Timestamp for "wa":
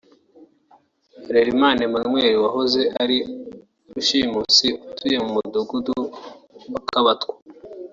6.73-6.81